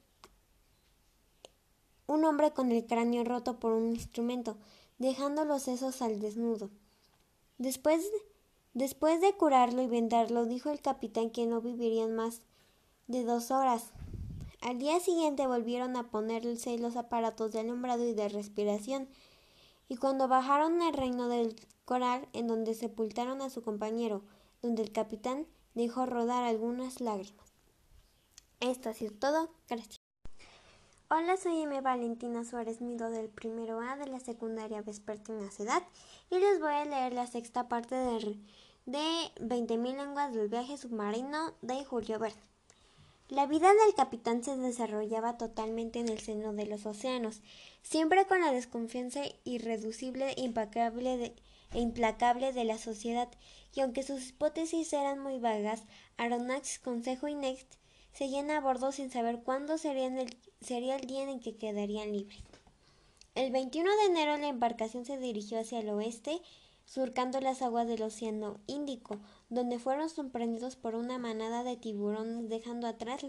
un 2.08 2.24
hombre 2.24 2.52
con 2.52 2.72
el 2.72 2.84
cráneo 2.86 3.24
roto 3.24 3.58
por 3.58 3.72
un 3.72 3.88
instrumento, 3.88 4.58
dejando 4.98 5.44
los 5.44 5.62
sesos 5.62 6.02
al 6.02 6.20
desnudo. 6.20 6.70
Después, 7.58 8.10
después 8.74 9.20
de 9.20 9.32
curarlo 9.34 9.82
y 9.82 9.86
vendarlo, 9.86 10.46
dijo 10.46 10.70
el 10.70 10.80
capitán 10.80 11.30
que 11.30 11.46
no 11.46 11.60
vivirían 11.60 12.14
más 12.14 12.42
de 13.06 13.24
dos 13.24 13.50
horas. 13.50 13.92
Al 14.60 14.78
día 14.78 15.00
siguiente 15.00 15.46
volvieron 15.46 15.96
a 15.96 16.10
ponerse 16.10 16.78
los 16.78 16.96
aparatos 16.96 17.52
de 17.52 17.60
alumbrado 17.60 18.06
y 18.06 18.14
de 18.14 18.28
respiración, 18.28 19.08
y 19.88 19.96
cuando 19.96 20.28
bajaron 20.28 20.80
al 20.82 20.94
reino 20.94 21.28
del 21.28 21.56
coral, 21.84 22.28
en 22.32 22.46
donde 22.46 22.74
sepultaron 22.74 23.42
a 23.42 23.50
su 23.50 23.62
compañero, 23.62 24.22
donde 24.62 24.82
el 24.82 24.92
capitán 24.92 25.46
dejó 25.74 26.06
rodar 26.06 26.44
algunas 26.44 27.00
lágrimas. 27.00 27.52
Esto 28.60 28.90
ha 28.90 28.94
sido 28.94 29.12
todo. 29.12 29.50
Gracias. 29.68 30.01
Hola, 31.14 31.36
soy 31.36 31.60
M. 31.60 31.78
Valentina 31.82 32.42
Suárez 32.42 32.80
Mido 32.80 33.10
del 33.10 33.28
primero 33.28 33.82
A 33.82 33.98
de 33.98 34.06
la 34.06 34.18
secundaria 34.18 34.80
Vespertina 34.80 35.50
Edad 35.58 35.82
y 36.30 36.38
les 36.38 36.58
voy 36.58 36.72
a 36.72 36.86
leer 36.86 37.12
la 37.12 37.26
sexta 37.26 37.68
parte 37.68 37.94
de, 37.94 38.38
de 38.86 38.98
20.000 39.38 39.94
lenguas 39.94 40.32
del 40.32 40.48
viaje 40.48 40.78
submarino 40.78 41.52
de 41.60 41.84
Julio 41.84 42.18
Verne. 42.18 42.40
La 43.28 43.44
vida 43.44 43.68
del 43.68 43.94
capitán 43.94 44.42
se 44.42 44.56
desarrollaba 44.56 45.36
totalmente 45.36 45.98
en 45.98 46.08
el 46.08 46.18
seno 46.18 46.54
de 46.54 46.64
los 46.64 46.86
océanos, 46.86 47.42
siempre 47.82 48.24
con 48.24 48.40
la 48.40 48.50
desconfianza 48.50 49.20
irreducible 49.44 50.32
implacable 50.38 51.34
e 51.74 51.78
implacable 51.78 52.54
de 52.54 52.64
la 52.64 52.78
sociedad 52.78 53.28
y 53.74 53.82
aunque 53.82 54.02
sus 54.02 54.30
hipótesis 54.30 54.90
eran 54.94 55.18
muy 55.18 55.38
vagas, 55.38 55.82
Aronnax, 56.16 56.78
Consejo 56.78 57.28
y 57.28 57.34
seguían 58.12 58.50
a 58.50 58.60
bordo 58.60 58.92
sin 58.92 59.10
saber 59.10 59.42
cuándo 59.42 59.78
sería 59.78 60.06
el 60.06 61.06
día 61.06 61.22
en 61.30 61.40
que 61.40 61.56
quedarían 61.56 62.12
libres. 62.12 62.40
El 63.34 63.50
21 63.50 63.90
de 63.90 64.06
enero 64.06 64.36
la 64.36 64.48
embarcación 64.48 65.06
se 65.06 65.16
dirigió 65.16 65.58
hacia 65.58 65.80
el 65.80 65.88
oeste, 65.88 66.42
surcando 66.84 67.40
las 67.40 67.62
aguas 67.62 67.88
del 67.88 68.02
Océano 68.02 68.60
Índico, 68.66 69.18
donde 69.48 69.78
fueron 69.78 70.10
sorprendidos 70.10 70.76
por 70.76 70.94
una 70.94 71.18
manada 71.18 71.64
de 71.64 71.76
tiburones 71.76 72.50
dejando 72.50 72.86
atrás 72.86 73.22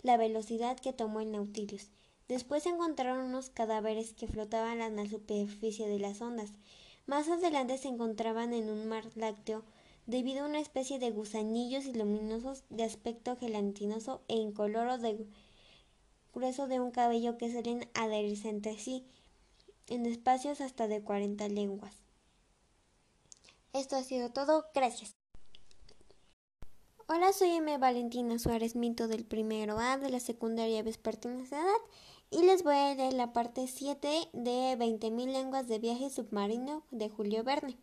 la 0.00 0.16
velocidad 0.16 0.78
que 0.78 0.94
tomó 0.94 1.20
el 1.20 1.32
Nautilus. 1.32 1.90
Después 2.28 2.64
encontraron 2.64 3.26
unos 3.26 3.50
cadáveres 3.50 4.14
que 4.14 4.26
flotaban 4.26 4.80
a 4.80 4.88
la 4.88 5.06
superficie 5.06 5.86
de 5.86 5.98
las 5.98 6.22
ondas. 6.22 6.52
Más 7.06 7.28
adelante 7.28 7.76
se 7.76 7.88
encontraban 7.88 8.54
en 8.54 8.70
un 8.70 8.88
mar 8.88 9.04
lácteo 9.16 9.64
debido 10.06 10.44
a 10.44 10.48
una 10.48 10.60
especie 10.60 10.98
de 10.98 11.10
gusanillos 11.10 11.86
luminosos 11.86 12.64
de 12.70 12.84
aspecto 12.84 13.36
gelatinoso 13.36 14.22
e 14.28 14.36
incoloro 14.36 14.98
de 14.98 15.26
grueso 16.32 16.66
de 16.66 16.80
un 16.80 16.90
cabello 16.90 17.36
que 17.38 17.50
suelen 17.50 17.88
adherirse 17.94 18.48
entre 18.48 18.78
sí 18.78 19.04
en 19.88 20.06
espacios 20.06 20.60
hasta 20.60 20.88
de 20.88 21.02
40 21.02 21.48
lenguas. 21.48 21.94
Esto 23.72 23.96
ha 23.96 24.02
sido 24.02 24.30
todo, 24.30 24.66
gracias. 24.74 25.14
Hola, 27.08 27.32
soy 27.32 27.50
M. 27.50 27.76
Valentina 27.78 28.38
Suárez 28.38 28.74
Minto 28.74 29.08
del 29.08 29.24
primero 29.24 29.78
A 29.78 29.98
de 29.98 30.08
la 30.08 30.20
secundaria 30.20 30.82
vespertina 30.82 31.44
edad 31.44 31.62
y 32.30 32.42
les 32.42 32.62
voy 32.62 32.74
a 32.74 32.94
leer 32.94 33.12
la 33.12 33.32
parte 33.32 33.66
7 33.66 34.30
de 34.32 34.78
20.000 34.78 35.32
lenguas 35.32 35.68
de 35.68 35.78
viaje 35.78 36.08
submarino 36.08 36.84
de 36.90 37.10
Julio 37.10 37.44
Verne. 37.44 37.76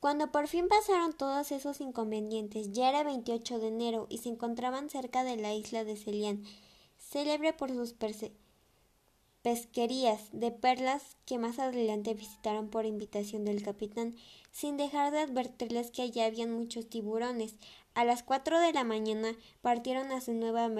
Cuando 0.00 0.32
por 0.32 0.48
fin 0.48 0.66
pasaron 0.66 1.12
todos 1.12 1.52
esos 1.52 1.82
inconvenientes, 1.82 2.72
ya 2.72 2.88
era 2.88 3.04
28 3.04 3.58
de 3.58 3.68
enero 3.68 4.06
y 4.08 4.16
se 4.18 4.30
encontraban 4.30 4.88
cerca 4.88 5.24
de 5.24 5.36
la 5.36 5.52
isla 5.52 5.84
de 5.84 5.94
Celian, 5.94 6.42
célebre 6.96 7.52
por 7.52 7.70
sus 7.70 7.94
pesquerías 9.42 10.28
de 10.32 10.52
perlas 10.52 11.18
que 11.26 11.36
más 11.36 11.58
adelante 11.58 12.14
visitaron 12.14 12.70
por 12.70 12.86
invitación 12.86 13.44
del 13.44 13.62
capitán, 13.62 14.16
sin 14.52 14.78
dejar 14.78 15.12
de 15.12 15.18
advertirles 15.18 15.90
que 15.90 16.00
allá 16.00 16.24
habían 16.24 16.50
muchos 16.50 16.88
tiburones. 16.88 17.56
A 17.92 18.06
las 18.06 18.22
cuatro 18.22 18.58
de 18.58 18.72
la 18.72 18.84
mañana 18.84 19.36
partieron 19.60 20.12
a 20.12 20.22
su 20.22 20.32
nueva 20.32 20.70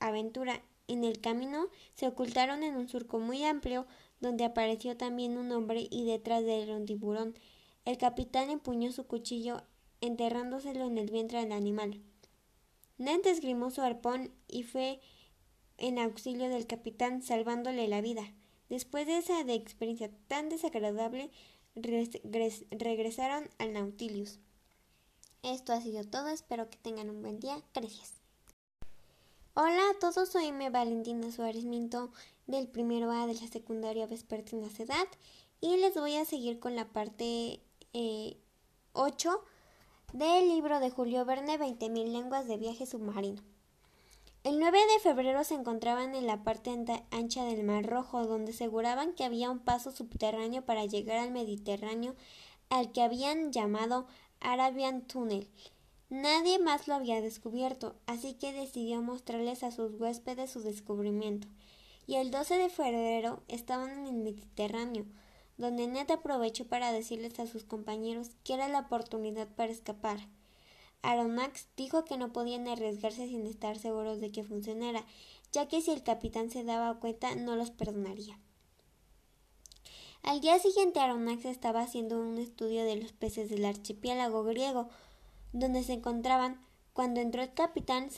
aventura. 0.00 0.62
En 0.88 1.04
el 1.04 1.20
camino 1.20 1.68
se 1.94 2.08
ocultaron 2.08 2.64
en 2.64 2.74
un 2.74 2.88
surco 2.88 3.20
muy 3.20 3.44
amplio 3.44 3.86
donde 4.20 4.44
apareció 4.44 4.96
también 4.96 5.38
un 5.38 5.52
hombre 5.52 5.86
y 5.90 6.04
detrás 6.06 6.42
de 6.42 6.64
él 6.64 6.70
un 6.70 6.86
tiburón. 6.86 7.34
El 7.84 7.98
capitán 7.98 8.50
empuñó 8.50 8.92
su 8.92 9.06
cuchillo, 9.06 9.62
enterrándoselo 10.00 10.86
en 10.86 10.98
el 10.98 11.10
vientre 11.10 11.40
del 11.40 11.52
animal. 11.52 12.00
Ned 12.96 13.26
esgrimó 13.26 13.70
su 13.70 13.82
arpón 13.82 14.32
y 14.48 14.62
fue 14.62 15.00
en 15.76 15.98
auxilio 15.98 16.48
del 16.48 16.66
capitán, 16.66 17.22
salvándole 17.22 17.88
la 17.88 18.00
vida. 18.00 18.32
Después 18.68 19.06
de 19.06 19.18
esa 19.18 19.40
experiencia 19.40 20.10
tan 20.28 20.48
desagradable, 20.48 21.30
regresaron 21.74 23.50
al 23.58 23.72
Nautilus. 23.72 24.38
Esto 25.42 25.72
ha 25.72 25.80
sido 25.80 26.04
todo, 26.04 26.28
espero 26.28 26.70
que 26.70 26.78
tengan 26.78 27.10
un 27.10 27.20
buen 27.20 27.38
día. 27.38 27.62
Gracias. 27.74 28.14
Hola 29.52 29.90
a 29.90 29.98
todos, 29.98 30.30
soy 30.30 30.46
M. 30.46 30.70
Valentina 30.70 31.30
Suárez 31.30 31.64
Minto 31.64 32.10
del 32.46 32.66
primero 32.66 33.10
A 33.10 33.26
de 33.26 33.34
la 33.34 33.46
secundaria 33.46 34.06
Vespertina 34.06 34.68
Edad 34.78 35.06
y 35.60 35.76
les 35.76 35.94
voy 35.94 36.16
a 36.16 36.24
seguir 36.24 36.58
con 36.60 36.76
la 36.76 36.88
parte 36.88 37.60
8 37.94 38.34
eh, 38.92 39.38
del 40.12 40.48
libro 40.48 40.80
de 40.80 40.90
Julio 40.90 41.24
Verne 41.24 41.58
20.000 41.58 42.10
lenguas 42.10 42.48
de 42.48 42.56
viaje 42.56 42.86
submarino. 42.86 43.40
El 44.42 44.58
9 44.58 44.78
de 44.92 44.98
febrero 45.00 45.44
se 45.44 45.54
encontraban 45.54 46.16
en 46.16 46.26
la 46.26 46.42
parte 46.42 46.70
ancha 47.12 47.44
del 47.44 47.62
Mar 47.62 47.86
Rojo, 47.86 48.26
donde 48.26 48.50
aseguraban 48.50 49.14
que 49.14 49.22
había 49.22 49.48
un 49.48 49.60
paso 49.60 49.92
subterráneo 49.92 50.64
para 50.64 50.84
llegar 50.86 51.18
al 51.18 51.30
Mediterráneo, 51.30 52.16
al 52.68 52.90
que 52.90 53.00
habían 53.00 53.52
llamado 53.52 54.06
Arabian 54.40 55.06
Tunnel. 55.06 55.48
Nadie 56.10 56.58
más 56.58 56.88
lo 56.88 56.94
había 56.94 57.22
descubierto, 57.22 57.94
así 58.06 58.34
que 58.34 58.52
decidió 58.52 59.02
mostrarles 59.02 59.62
a 59.62 59.70
sus 59.70 59.92
huéspedes 60.00 60.50
su 60.50 60.60
descubrimiento. 60.60 61.46
Y 62.08 62.16
el 62.16 62.32
12 62.32 62.58
de 62.58 62.70
febrero 62.70 63.42
estaban 63.46 63.90
en 63.90 64.06
el 64.06 64.16
Mediterráneo, 64.16 65.06
donde 65.56 65.86
Ned 65.86 66.10
aprovechó 66.10 66.66
para 66.66 66.92
decirles 66.92 67.38
a 67.38 67.46
sus 67.46 67.64
compañeros 67.64 68.30
que 68.42 68.54
era 68.54 68.68
la 68.68 68.80
oportunidad 68.80 69.48
para 69.48 69.72
escapar. 69.72 70.18
Aronnax 71.02 71.68
dijo 71.76 72.04
que 72.04 72.16
no 72.16 72.32
podían 72.32 72.66
arriesgarse 72.66 73.28
sin 73.28 73.46
estar 73.46 73.78
seguros 73.78 74.20
de 74.20 74.32
que 74.32 74.42
funcionara, 74.42 75.04
ya 75.52 75.68
que 75.68 75.82
si 75.82 75.90
el 75.90 76.02
capitán 76.02 76.50
se 76.50 76.64
daba 76.64 76.98
cuenta 76.98 77.34
no 77.34 77.56
los 77.56 77.70
perdonaría. 77.70 78.38
Al 80.22 80.40
día 80.40 80.58
siguiente 80.58 81.00
Aronnax 81.00 81.44
estaba 81.44 81.82
haciendo 81.82 82.18
un 82.18 82.38
estudio 82.38 82.84
de 82.84 82.96
los 82.96 83.12
peces 83.12 83.50
del 83.50 83.66
archipiélago 83.66 84.42
griego, 84.42 84.88
donde 85.52 85.82
se 85.82 85.92
encontraban, 85.92 86.64
cuando 86.94 87.20
entró 87.20 87.42
el 87.42 87.52
capitán 87.52 88.08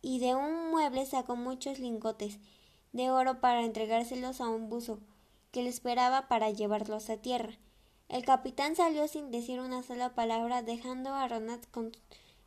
y 0.00 0.18
de 0.20 0.34
un 0.34 0.70
mueble 0.70 1.06
sacó 1.06 1.34
muchos 1.34 1.78
lingotes 1.78 2.38
de 2.92 3.10
oro 3.10 3.40
para 3.40 3.64
entregárselos 3.64 4.40
a 4.40 4.48
un 4.48 4.68
buzo 4.68 5.00
que 5.54 5.62
le 5.62 5.68
esperaba 5.68 6.26
para 6.26 6.50
llevarlos 6.50 7.08
a 7.10 7.16
tierra. 7.16 7.52
El 8.08 8.24
capitán 8.24 8.74
salió 8.74 9.06
sin 9.06 9.30
decir 9.30 9.60
una 9.60 9.84
sola 9.84 10.12
palabra, 10.12 10.62
dejando 10.62 11.14
a 11.14 11.28
Ronat 11.28 11.64
con 11.70 11.92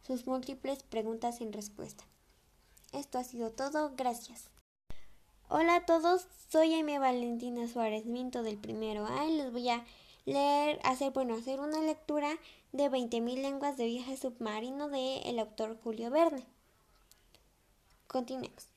sus 0.06 0.28
múltiples 0.28 0.84
preguntas 0.84 1.38
sin 1.38 1.54
respuesta. 1.54 2.04
Esto 2.92 3.18
ha 3.18 3.24
sido 3.24 3.52
todo, 3.52 3.94
gracias. 3.96 4.50
Hola 5.48 5.78
a 5.78 5.86
todos, 5.86 6.28
soy 6.50 6.74
Amy 6.74 6.98
Valentina 6.98 7.70
Suárez 7.70 8.06
Minto 8.06 8.44
del 8.44 8.58
primero 8.58 9.06
A 9.06 9.26
y 9.26 9.38
les 9.38 9.54
voy 9.54 9.70
a 9.70 9.86
leer, 10.26 10.78
hacer, 10.84 11.14
bueno, 11.14 11.36
hacer 11.36 11.62
una 11.62 11.80
lectura 11.80 12.38
de 12.74 12.92
20.000 12.92 13.42
lenguas 13.42 13.78
de 13.78 13.86
viaje 13.86 14.18
submarino 14.18 14.90
de 14.90 15.20
el 15.20 15.40
autor 15.40 15.80
Julio 15.82 16.12
Verne. 16.12 16.44
Continuemos. 18.08 18.68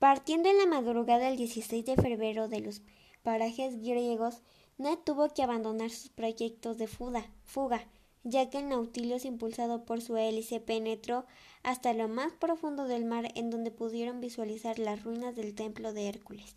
Partiendo 0.00 0.48
en 0.48 0.58
la 0.58 0.66
madrugada 0.66 1.26
del 1.26 1.36
16 1.36 1.86
de 1.86 1.94
febrero 1.94 2.48
de 2.48 2.60
los 2.62 2.82
parajes 3.22 3.80
griegos, 3.80 4.42
Ned 4.78 4.98
tuvo 5.04 5.28
que 5.28 5.42
abandonar 5.42 5.90
sus 5.90 6.08
proyectos 6.08 6.78
de 6.78 6.86
fuga, 6.86 7.86
ya 8.24 8.50
que 8.50 8.58
el 8.58 8.68
Nautilus, 8.68 9.24
impulsado 9.24 9.84
por 9.84 10.00
su 10.00 10.16
hélice, 10.16 10.60
penetró 10.60 11.26
hasta 11.62 11.92
lo 11.92 12.08
más 12.08 12.32
profundo 12.32 12.86
del 12.86 13.04
mar 13.04 13.30
en 13.34 13.50
donde 13.50 13.70
pudieron 13.70 14.20
visualizar 14.20 14.78
las 14.78 15.02
ruinas 15.02 15.36
del 15.36 15.54
templo 15.54 15.92
de 15.92 16.08
Hércules. 16.08 16.56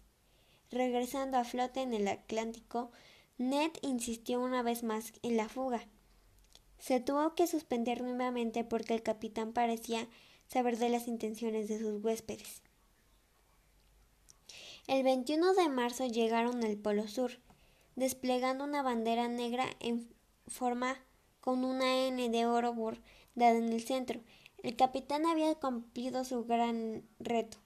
Regresando 0.71 1.37
a 1.37 1.43
flote 1.43 1.81
en 1.81 1.93
el 1.93 2.07
Atlántico, 2.07 2.91
Ned 3.37 3.71
insistió 3.81 4.41
una 4.41 4.63
vez 4.63 4.83
más 4.83 5.13
en 5.21 5.37
la 5.37 5.49
fuga. 5.49 5.85
Se 6.79 6.99
tuvo 6.99 7.35
que 7.35 7.47
suspender 7.47 8.01
nuevamente 8.01 8.63
porque 8.63 8.93
el 8.93 9.03
capitán 9.03 9.53
parecía 9.53 10.07
saber 10.47 10.77
de 10.77 10.89
las 10.89 11.07
intenciones 11.07 11.67
de 11.67 11.79
sus 11.79 12.03
huéspedes. 12.03 12.61
El 14.85 15.03
21 15.03 15.53
de 15.53 15.69
marzo 15.69 16.05
llegaron 16.07 16.61
al 16.61 16.75
Polo 16.75 17.07
Sur, 17.07 17.39
desplegando 17.95 18.65
una 18.65 18.81
bandera 18.81 19.29
negra 19.29 19.65
en 19.79 20.13
forma 20.47 20.97
con 21.39 21.63
una 21.63 22.05
N 22.07 22.29
de 22.29 22.45
oro 22.45 22.73
bordada 22.73 23.57
en 23.57 23.71
el 23.71 23.81
centro. 23.81 24.19
El 24.61 24.75
capitán 24.75 25.25
había 25.25 25.55
cumplido 25.55 26.25
su 26.25 26.43
gran 26.43 27.03
reto. 27.19 27.59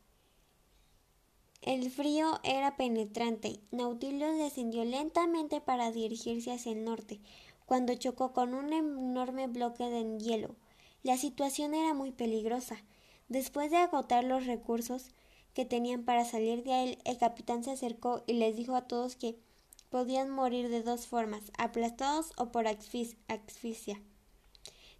El 1.63 1.89
frío 1.89 2.39
era 2.43 2.77
penetrante. 2.77 3.62
Nautilus 3.71 4.38
descendió 4.38 4.86
lentamente 4.86 5.60
para 5.60 5.91
dirigirse 5.91 6.51
hacia 6.51 6.71
el 6.71 6.86
norte, 6.86 7.19
cuando 7.65 7.95
chocó 7.95 8.32
con 8.32 8.53
un 8.53 8.73
enorme 8.73 9.47
bloque 9.47 9.89
de 9.89 10.19
hielo. 10.19 10.56
La 11.01 11.17
situación 11.17 11.73
era 11.73 11.95
muy 11.95 12.12
peligrosa. 12.12 12.77
Después 13.27 13.71
de 13.71 13.77
agotar 13.77 14.23
los 14.23 14.45
recursos 14.45 15.15
que 15.58 15.65
tenían 15.65 16.04
para 16.04 16.24
salir 16.24 16.63
de 16.63 16.84
él, 16.84 17.00
el 17.04 17.17
capitán 17.17 17.63
se 17.63 17.72
acercó 17.72 18.24
y 18.28 18.34
les 18.34 18.56
dijo 18.56 18.76
a 18.76 18.88
todos 18.88 19.15
que 19.15 19.39
podían 19.89 20.30
morir 20.30 20.70
de 20.70 20.84
dos 20.84 21.08
formas, 21.08 21.52
aplastados 21.58 22.32
o 22.38 22.52
por 22.52 22.67
asfixia. 22.67 24.00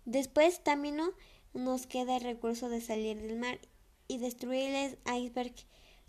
Después 0.06 0.64
también 0.64 1.00
nos 1.54 1.86
queda 1.86 2.18
el 2.18 2.24
recurso 2.24 2.70
de 2.70 2.82
salir 2.82 3.22
del 3.22 3.38
mar 3.38 3.60
y 4.08 4.18
destruir 4.18 4.74
el 4.74 4.98
iceberg. 5.16 5.54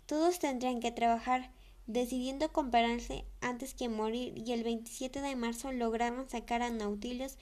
Todos 0.07 0.39
tendrían 0.39 0.79
que 0.79 0.91
trabajar 0.91 1.51
decidiendo 1.85 2.51
compararse 2.51 3.25
antes 3.41 3.75
que 3.75 3.87
morir 3.87 4.35
y 4.35 4.53
el 4.53 4.63
27 4.63 5.21
de 5.21 5.35
marzo 5.35 5.71
lograron 5.71 6.27
sacar 6.27 6.63
a 6.63 6.71
Nautilus 6.71 7.37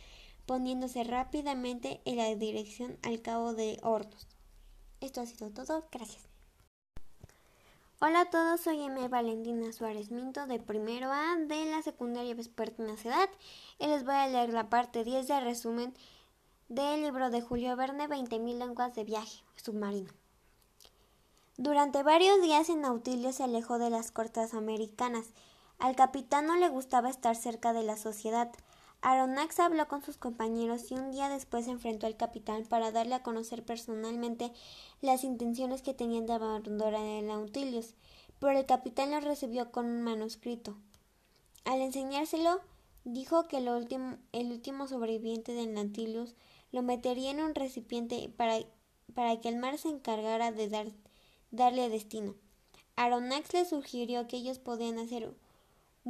poniéndose 0.46 1.06
rápidamente 1.06 2.02
en 2.04 2.18
la 2.18 2.36
dirección 2.36 2.98
al 3.02 3.22
cabo 3.22 3.54
de 3.54 3.80
Hornos. 3.82 4.28
Esto 5.00 5.22
ha 5.22 5.26
sido 5.26 5.52
todo, 5.52 5.88
gracias. 5.90 6.27
Hola 8.00 8.22
a 8.22 8.30
todos, 8.30 8.62
soy 8.62 8.80
M. 8.84 9.08
Valentina 9.08 9.74
Suárez 9.74 10.12
Minto 10.12 10.46
de 10.46 10.60
primero 10.60 11.12
A 11.12 11.36
de 11.36 11.66
la 11.66 11.82
secundaria 11.82 12.36
Vespertina 12.36 12.94
Edad 12.94 13.28
y 13.80 13.88
les 13.88 14.06
voy 14.06 14.14
a 14.14 14.28
leer 14.28 14.54
la 14.54 14.70
parte 14.70 15.04
10 15.04 15.28
del 15.28 15.44
resumen 15.44 15.96
del 16.70 17.02
libro 17.02 17.32
de 17.32 17.42
Julio 17.42 17.76
Verne 17.76 18.08
20.000 18.08 18.60
lenguas 18.60 18.94
de 18.94 19.04
viaje 19.04 19.44
submarino. 19.56 20.12
Durante 21.58 22.04
varios 22.04 22.40
días 22.40 22.70
el 22.70 22.82
Nautilus 22.82 23.38
se 23.38 23.46
alejó 23.46 23.80
de 23.80 23.90
las 23.90 24.12
costas 24.12 24.54
americanas. 24.54 25.32
Al 25.80 25.96
capitán 25.96 26.46
no 26.46 26.56
le 26.56 26.70
gustaba 26.70 27.10
estar 27.10 27.36
cerca 27.36 27.74
de 27.74 27.82
la 27.82 27.98
sociedad. 27.98 28.52
Aronnax 29.02 29.60
habló 29.60 29.88
con 29.88 30.02
sus 30.02 30.18
compañeros 30.18 30.92
y 30.92 30.96
un 30.96 31.12
día 31.12 31.30
después 31.30 31.68
enfrentó 31.68 32.08
al 32.08 32.18
capitán 32.18 32.66
para 32.66 32.92
darle 32.92 33.16
a 33.16 33.24
conocer 33.24 33.64
personalmente 33.64 34.52
las 35.02 35.24
intenciones 35.24 35.82
que 35.82 35.94
tenían 35.94 36.26
de 36.26 36.34
abandonar 36.34 36.94
el 36.96 37.28
Nautilus, 37.28 37.94
pero 38.40 38.58
el 38.58 38.66
capitán 38.66 39.12
lo 39.12 39.20
recibió 39.20 39.72
con 39.72 39.86
un 39.86 40.02
manuscrito. 40.02 40.76
Al 41.64 41.82
enseñárselo, 41.82 42.62
dijo 43.04 43.48
que 43.48 43.58
el 43.58 43.70
último, 43.70 44.18
el 44.32 44.52
último 44.52 44.88
sobreviviente 44.88 45.54
del 45.54 45.74
Nautilus 45.74 46.36
lo 46.72 46.82
metería 46.82 47.32
en 47.32 47.42
un 47.42 47.56
recipiente 47.56 48.30
para, 48.36 48.60
para 49.14 49.40
que 49.40 49.50
el 49.50 49.58
mar 49.58 49.78
se 49.78 49.90
encargara 49.90 50.52
de 50.52 50.70
dar, 50.70 50.88
darle 51.52 51.90
destino. 51.90 52.36
Aronnax 52.96 53.54
le 53.54 53.66
sugirió 53.66 54.28
que 54.28 54.38
ellos 54.38 54.58
podían 54.58 54.98
hacer 54.98 55.34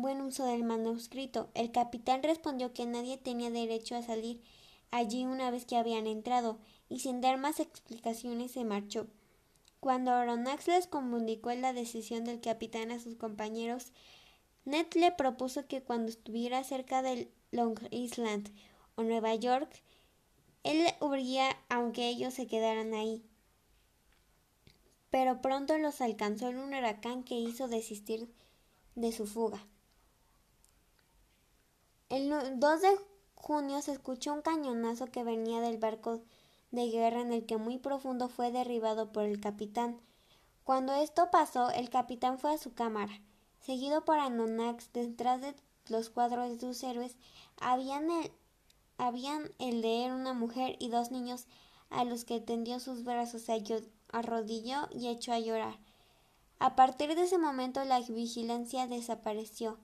buen 0.02 0.22
uso 0.22 0.46
del 0.46 0.64
manuscrito. 0.64 1.50
El 1.54 1.72
capitán 1.72 2.24
respondió 2.24 2.74
que 2.74 2.86
nadie 2.86 3.18
tenía 3.18 3.50
derecho 3.50 3.96
a 3.96 4.04
salir 4.04 4.42
allí 4.92 5.26
una 5.26 5.52
vez 5.52 5.66
que 5.66 5.78
habían 5.78 6.08
entrado, 6.08 6.60
y 6.90 7.00
sin 7.00 7.22
dar 7.22 7.38
más 7.38 7.60
explicaciones 7.60 8.52
se 8.52 8.64
marchó. 8.64 9.08
Cuando 9.80 10.12
Aronnax 10.12 10.68
les 10.68 10.88
comunicó 10.88 11.54
la 11.54 11.74
decisión 11.74 12.24
del 12.24 12.42
capitán 12.42 12.92
a 12.92 13.00
sus 13.00 13.16
compañeros, 13.16 13.92
Ned 14.66 14.88
le 14.96 15.12
propuso 15.12 15.68
que 15.68 15.82
cuando 15.82 16.10
estuviera 16.10 16.64
cerca 16.64 17.02
de 17.02 17.32
Long 17.52 17.80
Island 17.92 18.50
o 18.96 19.04
Nueva 19.04 19.34
York, 19.36 19.70
él 20.64 20.86
huiría 21.00 21.56
aunque 21.70 22.10
ellos 22.10 22.34
se 22.34 22.48
quedaran 22.48 22.94
ahí. 22.94 23.24
Pero 25.10 25.42
pronto 25.42 25.78
los 25.78 26.02
alcanzó 26.02 26.50
un 26.50 26.74
huracán 26.74 27.24
que 27.24 27.36
hizo 27.36 27.68
desistir 27.70 28.30
de 28.96 29.12
su 29.14 29.26
fuga. 29.26 29.66
El 32.10 32.30
2 32.30 32.82
de 32.82 32.98
junio 33.36 33.82
se 33.82 33.91
escuchó 33.91 34.34
un 34.34 34.41
cañonazo 34.41 35.08
que 35.08 35.26
venía 35.26 35.60
del 35.60 35.78
barco 35.78 36.22
de 36.72 36.89
guerra 36.89 37.20
en 37.20 37.34
el 37.34 37.46
que 37.46 37.58
muy 37.58 37.80
profundo 37.80 38.30
fue 38.30 38.50
derribado 38.50 39.12
por 39.12 39.24
el 39.24 39.41
capitán. 39.41 40.00
Cuando 40.63 40.93
esto 40.93 41.30
pasó, 41.32 41.70
el 41.70 41.89
capitán 41.89 42.39
fue 42.39 42.54
a 42.54 42.58
su 42.58 42.74
cámara. 42.74 43.20
Seguido 43.60 44.06
por 44.06 44.20
Anonax, 44.20 44.93
detrás 44.93 45.41
de 45.41 45.54
los 45.89 46.10
cuadros 46.10 46.50
de 46.50 46.60
sus 46.60 46.82
héroes, 46.82 47.17
habían 47.60 48.10
el, 48.10 48.32
habían 48.98 49.52
el 49.60 49.84
él 49.84 50.13
una 50.13 50.34
mujer 50.34 50.78
y 50.80 50.88
dos 50.88 51.12
niños 51.12 51.46
a 51.89 52.06
los 52.06 52.24
que 52.24 52.39
tendió 52.39 52.80
sus 52.80 53.04
brazos, 53.04 53.41
se 53.41 53.62
arrodilló 54.13 54.88
y 54.91 55.10
echó 55.10 55.34
a 55.34 55.39
llorar. 55.39 55.78
A 56.60 56.78
partir 56.78 57.15
de 57.15 57.24
ese 57.24 57.38
momento 57.38 57.84
la 57.84 58.00
vigilancia 58.00 58.88
desapareció 58.88 59.78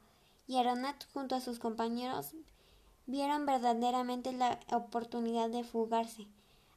y 0.47 0.57
Aronat 0.57 1.05
junto 1.13 1.35
a 1.35 1.41
sus 1.41 1.59
compañeros 1.59 2.33
vieron 3.05 3.45
verdaderamente 3.45 4.31
la 4.31 4.59
oportunidad 4.71 5.49
de 5.49 5.63
fugarse. 5.63 6.27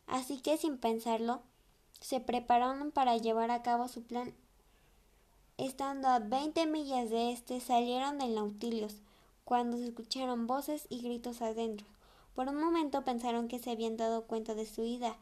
Así 0.07 0.40
que 0.40 0.57
sin 0.57 0.79
pensarlo, 0.79 1.42
se 2.00 2.20
prepararon 2.20 2.90
para 2.90 3.16
llevar 3.16 3.50
a 3.50 3.62
cabo 3.62 3.88
su 3.88 4.02
plan. 4.02 4.35
Estando 5.57 6.09
a 6.09 6.18
veinte 6.18 6.66
millas 6.66 7.11
de 7.11 7.33
este, 7.33 7.61
salieron 7.61 8.18
del 8.18 8.35
Nautilus, 8.35 8.94
cuando 9.44 9.76
se 9.79 9.87
escucharon 9.87 10.46
voces 10.46 10.87
y 10.90 11.00
gritos 11.00 11.40
adentro. 11.40 11.87
Por 12.35 12.48
un 12.48 12.61
momento 12.61 13.05
pensaron 13.05 13.48
que 13.48 13.59
se 13.59 13.70
habían 13.70 13.96
dado 13.96 14.26
cuenta 14.26 14.55
de 14.55 14.66
su 14.66 14.85
ida, 14.85 15.16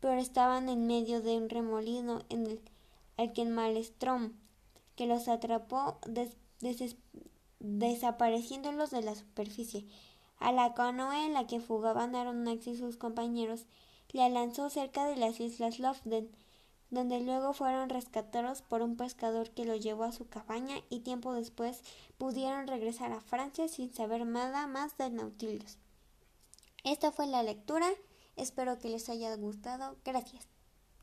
pero 0.00 0.20
estaban 0.20 0.68
en 0.68 0.86
medio 0.86 1.20
de 1.20 1.36
un 1.36 1.48
remolino 1.48 2.22
en 2.28 2.46
el, 2.46 2.60
al 3.16 3.32
que 3.32 3.42
el 3.42 3.48
Malestrom, 3.48 4.34
que 4.94 5.06
los 5.06 5.26
atrapó 5.26 5.98
desapareciéndolos 7.64 8.90
de 8.90 9.02
la 9.02 9.14
superficie. 9.14 9.86
A 10.38 10.52
la 10.52 10.74
canoa 10.74 11.24
en 11.24 11.32
la 11.32 11.46
que 11.46 11.60
fugaban 11.60 12.14
Aronnax 12.14 12.66
y 12.66 12.76
sus 12.76 12.96
compañeros 12.96 13.66
la 14.12 14.28
lanzó 14.28 14.70
cerca 14.70 15.06
de 15.06 15.16
las 15.16 15.40
islas 15.40 15.78
Lofden, 15.78 16.30
donde 16.90 17.20
luego 17.20 17.54
fueron 17.54 17.88
rescatados 17.88 18.62
por 18.62 18.82
un 18.82 18.96
pescador 18.96 19.50
que 19.50 19.64
los 19.64 19.80
llevó 19.80 20.04
a 20.04 20.12
su 20.12 20.28
cabaña 20.28 20.76
y 20.90 21.00
tiempo 21.00 21.32
después 21.32 21.80
pudieron 22.18 22.66
regresar 22.66 23.12
a 23.12 23.20
Francia 23.20 23.66
sin 23.66 23.92
saber 23.92 24.26
nada 24.26 24.66
más 24.66 24.96
del 24.98 25.16
Nautilus. 25.16 25.78
Esta 26.84 27.10
fue 27.10 27.26
la 27.26 27.42
lectura, 27.42 27.88
espero 28.36 28.78
que 28.78 28.90
les 28.90 29.08
haya 29.08 29.34
gustado, 29.36 29.96
gracias. 30.04 30.53